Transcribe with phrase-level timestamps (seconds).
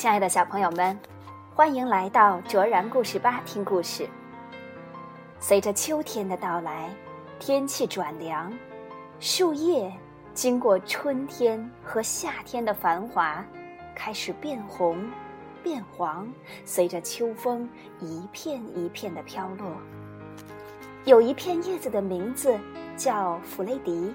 [0.00, 0.98] 亲爱的小朋友们，
[1.54, 4.08] 欢迎来到卓然故事吧听故事。
[5.38, 6.88] 随着秋天的到来，
[7.38, 8.50] 天气转凉，
[9.18, 9.92] 树叶
[10.32, 13.44] 经过春天和夏天的繁华，
[13.94, 15.06] 开始变红、
[15.62, 16.26] 变黄，
[16.64, 17.68] 随着秋风
[18.00, 19.70] 一片一片的飘落。
[21.04, 22.58] 有一片叶子的名字
[22.96, 24.14] 叫弗雷迪，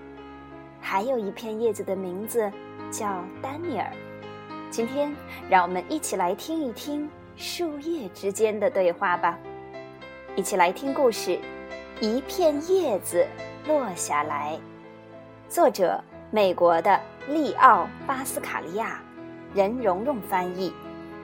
[0.82, 2.52] 还有一片叶子的名字
[2.90, 3.92] 叫丹尼尔。
[4.76, 5.10] 今天，
[5.50, 9.40] 让我们一起来听一听树叶之间的对话吧。
[10.36, 11.40] 一起来听故事：
[12.02, 13.26] 一片叶子
[13.66, 14.60] 落下来。
[15.48, 19.00] 作者：美国的利奥·巴斯卡利亚，
[19.54, 20.74] 任蓉蓉翻译，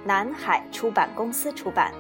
[0.06, 1.92] 南海出版公司出版。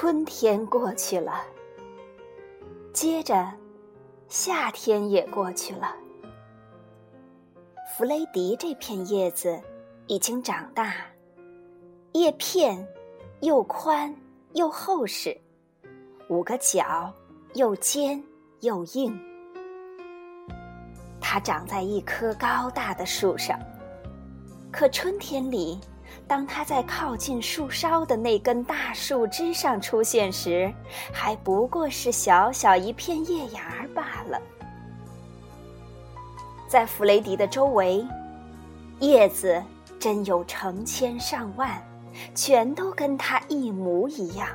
[0.00, 1.42] 春天过去了，
[2.92, 3.52] 接着，
[4.28, 5.92] 夏天也过去了。
[7.90, 9.60] 弗雷迪这片叶子
[10.06, 10.94] 已经长大，
[12.12, 12.86] 叶片
[13.40, 14.14] 又宽
[14.52, 15.36] 又厚实，
[16.28, 17.12] 五个角
[17.54, 18.22] 又尖
[18.60, 19.20] 又硬。
[21.20, 23.58] 它长在一棵高大的树上，
[24.70, 25.80] 可春天里。
[26.26, 30.72] 当它在靠近树梢的那根大树枝上出现时，
[31.12, 34.40] 还不过是小小一片叶芽罢了。
[36.68, 38.06] 在弗雷迪的周围，
[39.00, 39.62] 叶子
[39.98, 41.82] 真有成千上万，
[42.34, 44.48] 全都跟它一模一样，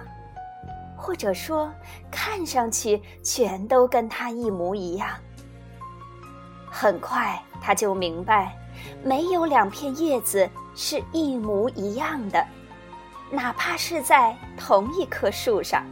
[0.95, 1.71] 或者说，
[2.11, 5.09] 看上去全都跟它一模一样。
[6.69, 8.55] 很快，他就明白，
[9.03, 10.49] 没有两片叶子。
[10.75, 12.43] 是一模一样的，
[13.29, 15.85] 哪怕是在同一棵树上。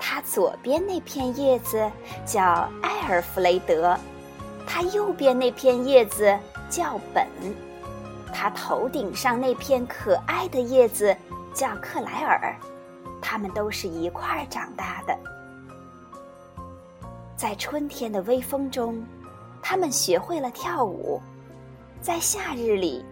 [0.00, 1.88] 它左边那片叶子
[2.26, 3.96] 叫埃尔弗雷德，
[4.66, 6.36] 它右边那片叶子
[6.68, 7.24] 叫本，
[8.34, 11.16] 它头顶上那片可爱的叶子
[11.54, 12.56] 叫克莱尔，
[13.20, 15.16] 它们都是一块儿长大的。
[17.36, 19.06] 在春天的微风中，
[19.62, 21.20] 它们学会了跳舞；
[22.02, 23.02] 在夏日里。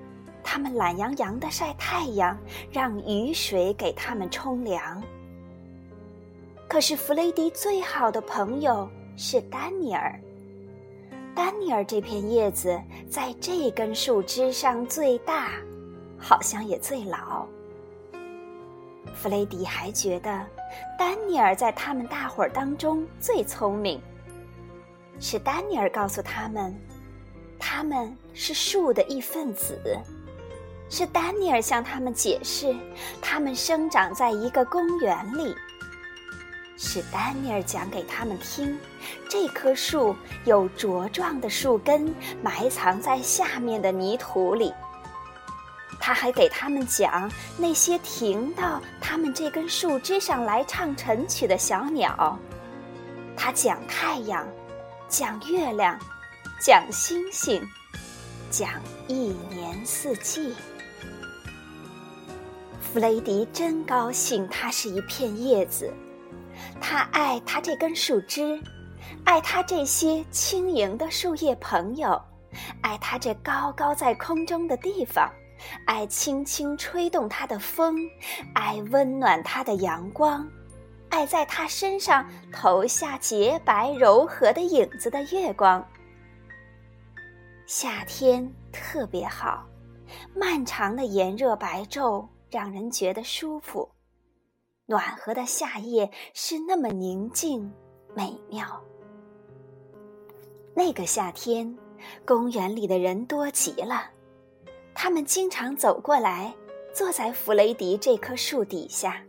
[0.43, 2.37] 他们懒洋洋的晒太阳，
[2.73, 5.01] 让雨水给他们冲凉。
[6.67, 10.19] 可是弗雷迪最好的朋友是丹尼尔。
[11.35, 15.51] 丹尼尔这片叶子在这根树枝上最大，
[16.19, 17.47] 好像也最老。
[19.15, 20.45] 弗雷迪还觉得
[20.99, 24.01] 丹尼尔在他们大伙儿当中最聪明。
[25.21, 26.75] 是丹尼尔告诉他们，
[27.73, 29.79] 他们是树的一份子。
[30.89, 32.75] 是丹尼尔向他们解释，
[33.23, 35.55] 他们生长在一个公园里。
[36.77, 38.77] 是丹尼尔讲给他们听，
[39.29, 44.75] 这棵树有茁壮的树根埋藏在下面的泥土里。
[46.01, 52.37] 他还给他们讲那些停到他们这根树枝上来唱晨曲的小鸟。
[53.37, 54.45] 他讲太阳，
[55.09, 55.97] 讲月亮，
[56.61, 57.67] 讲星星，
[58.51, 58.69] 讲
[59.09, 60.55] 一年四季。
[62.83, 65.91] 弗雷迪真高兴，它是一片叶子。
[66.79, 68.61] 他爱它这根树枝，
[69.25, 72.21] 爱它这些轻盈的树叶朋友，
[72.83, 75.33] 爱它这高高在空中的地方，
[75.87, 77.97] 爱轻轻吹动它的风，
[78.53, 80.47] 爱温暖它的阳光，
[81.09, 85.83] 爱在它身上投下洁白柔和的影子的月光。
[87.73, 89.65] 夏天特别好，
[90.35, 92.27] 漫长的炎热白昼。
[92.51, 93.89] 让人觉得舒服，
[94.87, 97.73] 暖和的夏夜是那么宁静
[98.13, 98.67] 美妙。
[100.75, 101.79] 那个夏天，
[102.27, 104.11] 公园里的人多极了，
[104.93, 106.53] 他们经常走过来，
[106.93, 109.25] 坐在弗雷迪这棵树底下。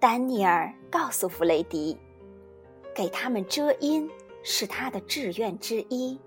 [0.00, 1.96] 丹尼尔告诉弗雷迪，
[2.92, 4.10] 给他们遮阴
[4.42, 6.18] 是他的志愿之一。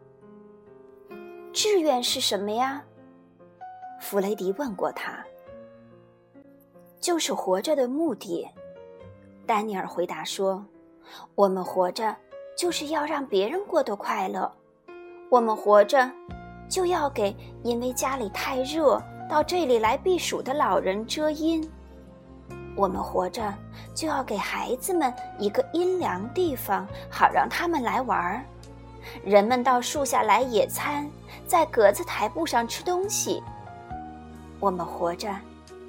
[1.55, 2.83] 志愿是什么呀？
[4.01, 5.25] 弗雷迪问过他。
[6.99, 8.45] 就是活着的目的，
[9.45, 10.65] 丹尼尔回答说
[11.33, 12.13] ：“我们活着
[12.57, 14.51] 就是要让别人过得快乐，
[15.29, 16.11] 我们活着
[16.67, 21.65] 就要给因为家里太热到这里来避暑的老人遮阴。
[22.75, 23.53] 我们活着
[23.93, 28.45] 就要给孩子们一个阴凉地方，好让他们来玩儿。
[29.23, 31.09] 人们到树下来野餐，
[31.47, 33.41] 在格子台布上吃东西。
[34.59, 35.33] 我们活着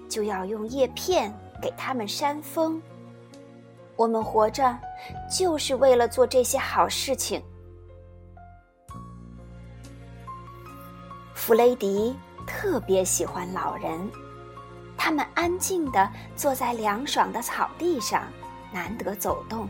[0.09, 2.81] 就要用叶片给他们扇风。
[3.95, 4.79] 我们活着
[5.31, 7.43] 就是为了做这些好事情。
[11.35, 12.15] 弗雷迪
[12.47, 14.11] 特别喜欢老人。
[14.99, 18.25] 他们安静地坐在凉爽的草地上，
[18.73, 19.69] 难得走动，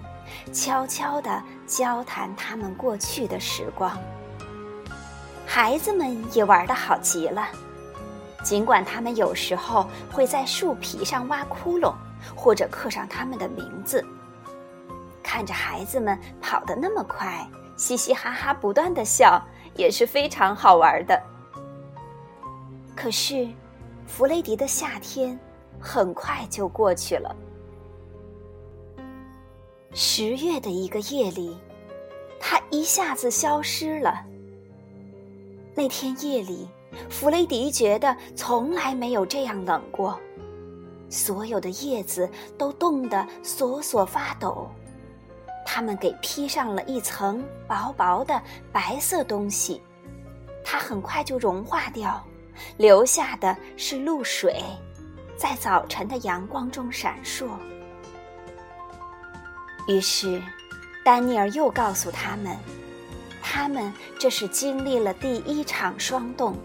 [0.53, 3.97] 悄悄地交谈他们过去的时光。
[5.47, 7.47] 孩子们也玩得好极了，
[8.43, 11.95] 尽管他们有时候会在树皮上挖窟窿，
[12.35, 14.05] 或者刻上他们的名字。
[15.23, 17.47] 看着孩子们跑得那么快，
[17.77, 19.43] 嘻嘻哈哈不断的笑，
[19.75, 21.23] 也是非常好玩的。
[22.95, 23.49] 可是。
[24.09, 25.37] 弗雷迪的夏天
[25.81, 27.35] 很快就过去了。
[29.99, 31.57] 十月的一个夜里，
[32.39, 34.23] 他一下子消失了。
[35.75, 36.69] 那天夜里，
[37.09, 40.21] 弗雷迪觉得从来没有这样冷过，
[41.09, 42.29] 所有的叶子
[42.59, 44.71] 都冻得索索发抖，
[45.65, 48.39] 它们给披上了一层薄薄的
[48.71, 49.81] 白色东西，
[50.63, 52.23] 它很快就融化掉。
[52.77, 54.63] 留下的是露水，
[55.39, 57.47] 在早晨的阳光中闪烁。
[59.87, 60.43] 于是，
[61.05, 62.57] 丹尼尔又告诉他们，
[63.43, 66.57] 他们这是经历了第一场霜冻，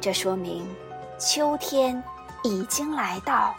[0.00, 0.66] 这说明
[1.18, 2.02] 秋天
[2.42, 3.54] 已经来到，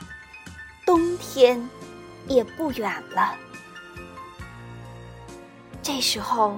[0.85, 1.67] 冬天
[2.27, 3.35] 也不远了。
[5.81, 6.57] 这时候，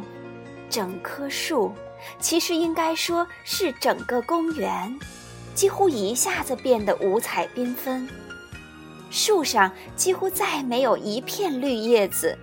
[0.70, 1.74] 整棵树。
[2.20, 5.00] 其实应该说是整个公园，
[5.56, 8.06] 几乎一下子变得五彩缤纷。
[9.14, 12.36] 树上几乎再没有一片绿叶子。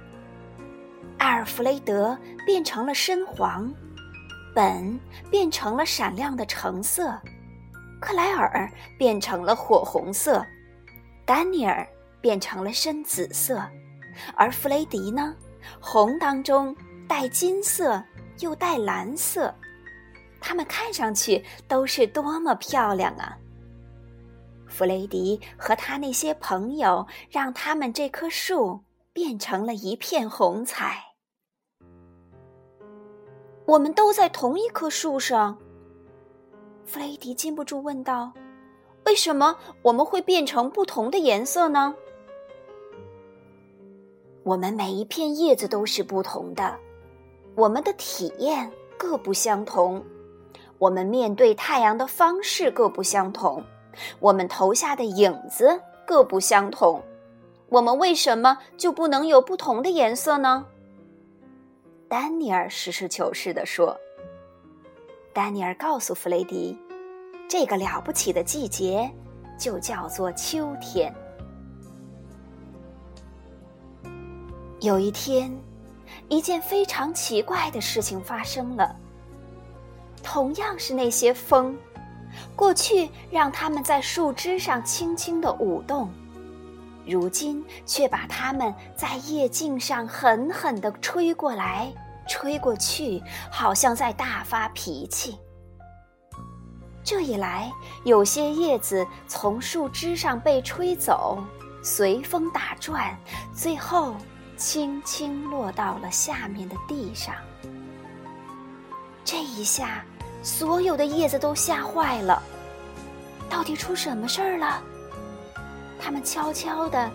[1.19, 3.69] 阿尔弗雷德变成了深黄，
[4.55, 4.99] 本
[5.33, 7.13] 变成了闪亮的橙色，
[8.01, 10.47] 克莱尔变成了火红色，
[11.27, 11.85] 丹尼尔
[12.21, 13.61] 变成了深紫色，
[14.37, 15.35] 而弗雷迪呢，
[15.81, 16.75] 红当中
[17.09, 18.01] 带金色。
[18.39, 19.55] 又带蓝色，
[20.41, 23.37] 它们看上去都是多么漂亮啊！
[24.71, 28.81] 弗雷迪和他那些朋友让他们这棵树
[29.13, 31.05] 变成了一片红彩。
[33.67, 35.59] 我们都在同一棵树上，
[36.85, 38.33] 弗雷迪禁不住问道
[39.07, 41.95] ：“为什么我们会变成不同的颜色呢？”
[44.43, 46.79] 我们每一片叶子都是不同的。
[47.55, 50.03] 我们的体验各不相同，
[50.79, 53.63] 我们面对太阳的方式各不相同，
[54.19, 57.03] 我们投下的影子各不相同，
[57.69, 60.67] 我们为什么就不能有不同的颜色呢？
[62.09, 63.97] 丹尼尔实事求是地说。
[65.33, 66.79] 丹尼尔告诉弗雷迪，
[67.49, 69.11] 这个了不起的季节
[69.59, 71.15] 就叫做秋天。
[74.81, 75.51] 有一天。
[76.29, 78.97] 一件非常奇怪的事情发生了。
[80.23, 81.77] 同样是那些风，
[82.57, 86.11] 过去让它们在树枝上轻轻的舞动，
[87.07, 91.93] 如今却把它们在叶茎上狠狠地吹过来、
[92.29, 95.39] 吹过去，好像在大发脾气。
[97.03, 97.73] 这一来，
[98.05, 101.43] 有些叶子从树枝上被吹走，
[101.83, 103.17] 随风打转，
[103.55, 104.15] 最后。
[104.61, 107.35] 轻轻落到了下面的地上。
[109.25, 110.05] 这一下，
[110.43, 112.43] 所有的叶子都吓坏了。
[113.49, 114.83] 到底出什么事儿了？
[116.01, 117.11] 他们悄悄的，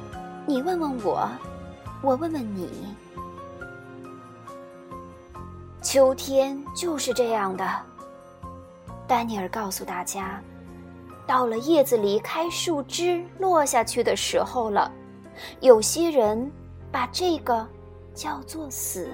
[0.45, 1.29] 你问问我，
[2.01, 2.95] 我问问你。
[5.81, 7.67] 秋天就是这样的。
[9.07, 10.41] 丹尼尔告诉大家，
[11.27, 14.91] 到了叶子离开树枝落下去的时候了。
[15.61, 16.51] 有些人。
[16.91, 17.67] 把这个
[18.13, 19.09] 叫做死，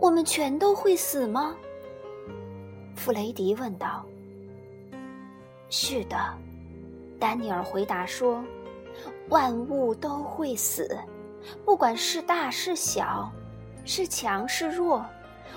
[0.00, 1.54] 我们全都会死吗？
[2.98, 4.04] 弗雷迪问道。
[5.70, 6.16] 是的，
[7.20, 8.42] 丹尼尔回答说
[9.30, 10.98] ：“万物都会死，
[11.64, 13.30] 不管是大是小，
[13.84, 15.06] 是强是弱。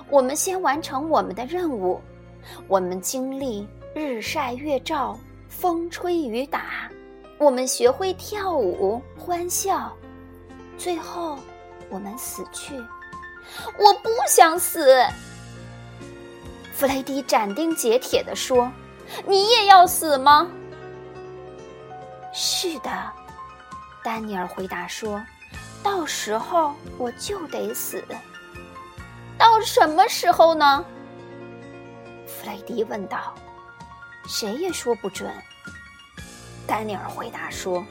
[0.10, 2.00] 我们先完成我们的任务，
[2.68, 5.18] 我们经历日晒月照、
[5.50, 6.92] 风吹雨打，
[7.40, 9.92] 我们学会跳舞、欢笑。”
[10.78, 11.40] 最后，
[11.90, 12.76] 我们死去。
[13.80, 14.96] 我不想死。
[16.82, 18.72] 弗雷迪斩钉截铁地说
[19.28, 20.50] ：“你也要死吗
[22.34, 22.90] ？”“是的。”
[24.04, 25.24] 丹尼尔回答说
[25.84, 28.04] ，“到时候我就得死。
[29.38, 30.84] ”“到什么时候呢？”
[32.26, 33.36] 弗雷迪问道。
[34.28, 35.32] “谁也说不准。”
[36.66, 37.86] 丹尼尔回答说。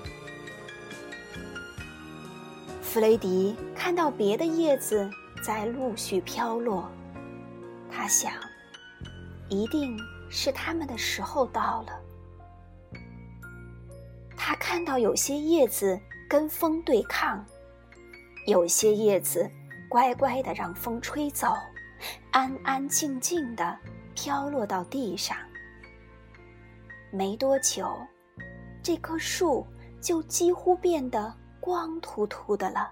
[2.82, 5.08] 弗雷迪看到别的叶子
[5.44, 6.90] 在陆续飘落，
[7.88, 8.32] 他想，
[9.50, 9.98] 一定
[10.30, 12.00] 是他们的时候到了。
[14.36, 17.44] 他看到有些叶子跟风对抗，
[18.46, 19.46] 有些叶子
[19.90, 21.54] 乖乖的让风吹走，
[22.30, 23.78] 安安静静的
[24.14, 25.36] 飘落到地上。
[27.10, 27.94] 没多久，
[28.82, 29.66] 这棵树
[30.00, 31.36] 就几乎变得。
[31.62, 32.90] 光秃秃的了，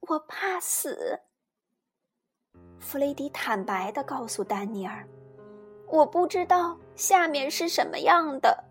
[0.00, 1.20] 我怕死。
[2.84, 5.08] 弗雷迪坦白的告诉丹尼尔
[5.88, 8.62] ：“我不知道下面是什么样的。”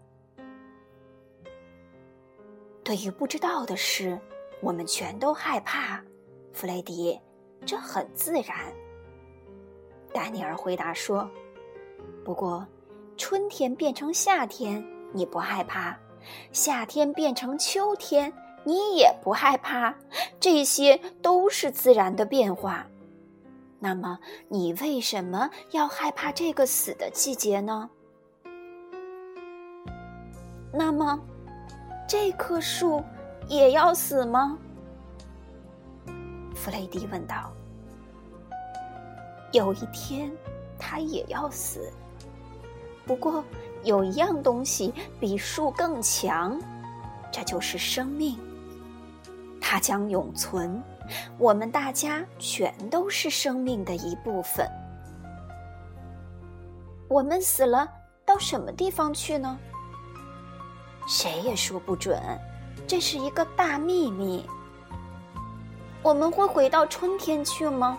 [2.86, 4.18] 对于不知道的事，
[4.62, 6.00] 我们全都害怕。
[6.54, 7.20] 弗雷迪，
[7.66, 8.56] 这很自然。
[10.14, 11.28] 丹尼尔回答说
[12.24, 12.66] ：“不过，
[13.18, 15.98] 春天变成夏天，你不害怕。”
[16.54, 18.32] 夏天变成秋天，
[18.64, 19.94] 你也不害怕，
[20.40, 22.88] 这些都是自然的变化。
[23.84, 27.90] 那么，你为什么要害怕这个死的季节呢？
[30.72, 31.20] 那么，
[32.08, 33.04] 这棵树
[33.50, 34.58] 也要死吗？
[36.56, 37.52] 弗雷迪问道。
[39.52, 40.32] 有一天，
[40.80, 41.92] 它也要死。
[43.06, 43.44] 不过。
[43.84, 46.58] 有一样东西比树更强，
[47.30, 48.40] 这就是生命。
[49.60, 50.82] 它将永存，
[51.38, 54.68] 我们大家全都是生命的一部分。
[57.08, 57.88] 我们死了，
[58.26, 59.58] 到什么地方去呢？
[61.08, 62.22] 谁也说不准，
[62.88, 64.46] 这是一个大秘密。
[66.02, 67.98] 我们会回到春天去吗？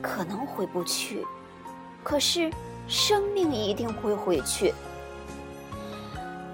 [0.00, 1.26] 可能回不去，
[2.02, 2.50] 可是。
[2.88, 4.74] 生命一定会回去，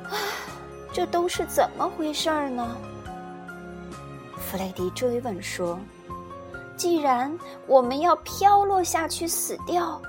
[0.04, 0.12] 啊，
[0.92, 2.76] 这都是怎么回事儿呢？
[4.48, 5.78] 弗雷迪追问说
[6.74, 7.30] ：“既然
[7.66, 10.00] 我们要飘落下去死掉，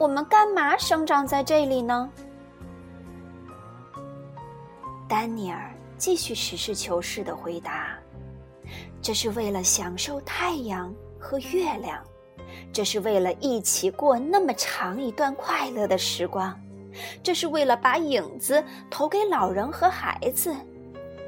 [0.00, 2.10] 我们干嘛生长在这里呢？”
[5.08, 7.96] 丹尼尔继续实事求是的回答
[9.00, 11.96] ：“这是为了享受太阳和月亮。”
[12.72, 16.52] 这是为了一起过那么长一段快乐的时光，
[17.22, 20.52] 这是为了把影子投给老人和孩子，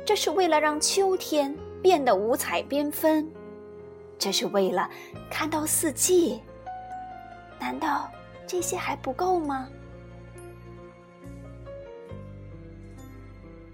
[0.04, 3.30] 这是为了让秋天变得五彩缤纷，
[4.18, 4.90] 这是为了
[5.30, 6.42] 看到四季。
[7.58, 8.10] 难道
[8.46, 9.68] 这些还不够吗？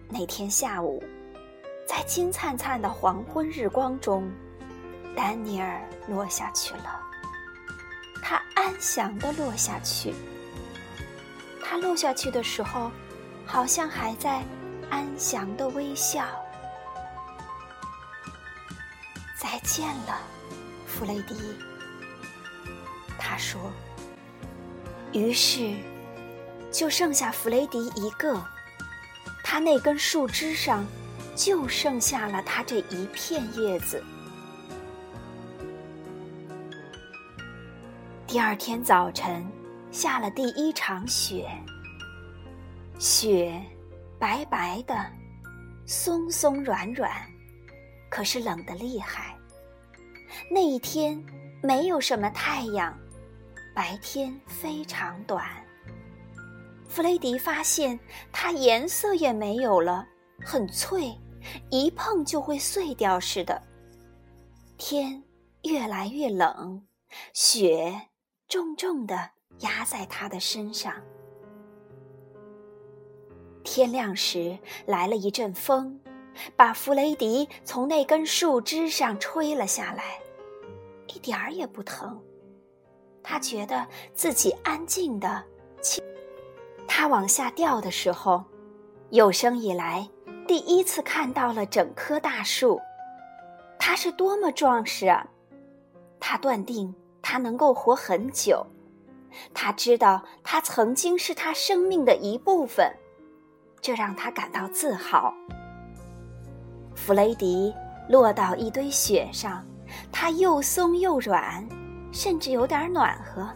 [0.09, 1.03] 那天下午，
[1.87, 4.31] 在金灿灿的黄昏日光中，
[5.17, 7.01] 丹尼尔落下去了。
[8.23, 10.15] 他安详的落下去。
[11.63, 12.91] 他落下去的时候，
[13.47, 14.43] 好像还在
[14.91, 16.27] 安详的微笑。
[19.43, 20.21] 再见了，
[20.87, 21.35] 弗雷迪。
[23.19, 23.61] 他说。
[25.13, 25.75] 于是，
[26.71, 28.41] 就剩下弗雷迪一个。
[29.43, 30.87] 他那根树枝上，
[31.35, 34.01] 就剩下了他这一片叶子。
[38.29, 39.45] 第二天早晨，
[39.91, 41.51] 下了第一场雪。
[43.01, 43.61] 雪
[44.21, 44.95] 白白的，
[45.85, 47.13] 松松软软，
[48.13, 49.35] 可是冷得厉害。
[50.51, 51.19] 那一天
[51.63, 52.95] 没有什么太阳，
[53.75, 55.43] 白天非常短。
[56.87, 57.99] 弗雷迪发现
[58.31, 60.07] 它颜色也没有了，
[60.45, 61.19] 很脆，
[61.71, 63.63] 一碰就会碎掉似的。
[64.77, 65.25] 天
[65.63, 66.87] 越来越冷，
[67.33, 67.99] 雪。
[68.47, 70.93] 重重的压在他的身上。
[73.65, 75.99] 天亮时，来了一阵风，
[76.57, 80.21] 把弗雷迪从那根树枝上吹了下来，
[81.07, 82.21] 一点儿也不疼。
[83.23, 85.45] 他觉得自己安静的
[85.81, 86.03] 轻。
[86.89, 88.45] 他往下掉的时候，
[89.11, 90.09] 有生以来
[90.47, 92.81] 第一次看到了整棵大树，
[93.79, 95.27] 它是多么壮实啊！
[96.21, 96.95] 他断定。
[97.25, 98.67] 他能够活很久，
[99.55, 102.93] 他知道他曾经是他生命的一部分，
[103.81, 105.33] 这让他感到自豪。
[106.95, 107.73] 弗雷迪
[108.09, 109.65] 落到一堆雪上，
[110.11, 111.67] 它又松又软，
[112.13, 113.49] 甚至有点暖和。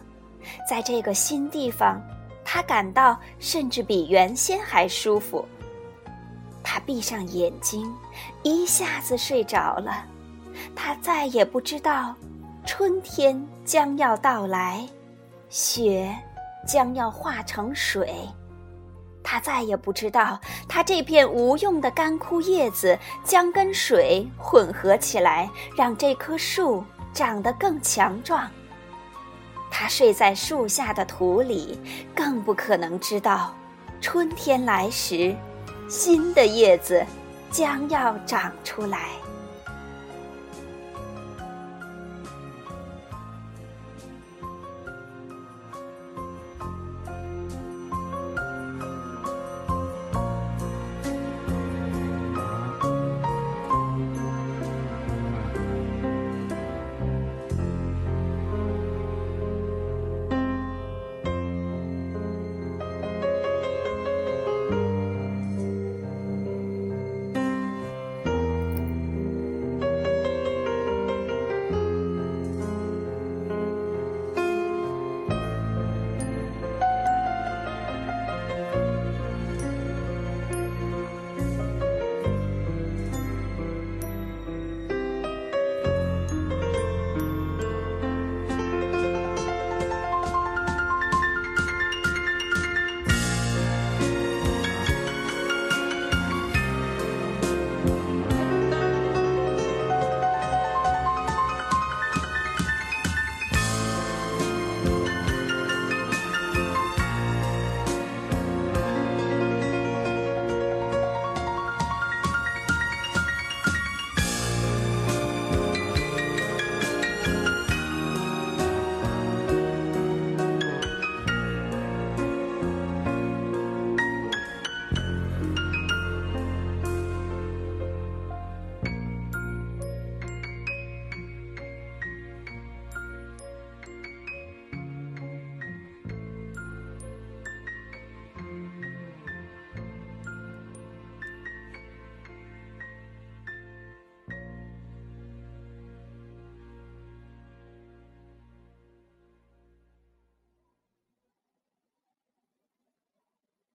[0.69, 2.01] 在这个新地方，
[2.43, 5.45] 他感到甚至比原先还舒服。
[6.63, 7.93] 他闭上眼睛，
[8.43, 10.05] 一下子睡着了。
[10.75, 12.15] 他再也不知道，
[12.65, 14.87] 春天将要到来，
[15.49, 16.15] 雪
[16.65, 18.27] 将要化成水。
[19.29, 26.81] 他再也不知道，他这片无用的干枯叶子将跟水混合起来，让这棵树
[27.13, 28.49] 长得更强壮。
[29.69, 31.77] 他睡在树下的土里，
[32.15, 33.53] 更不可能知道，
[33.99, 35.35] 春天来时，
[35.89, 37.05] 新的叶子
[37.51, 39.09] 将要长出来。